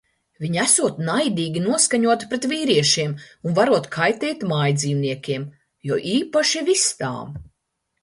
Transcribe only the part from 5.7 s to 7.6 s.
jo īpaši vistām.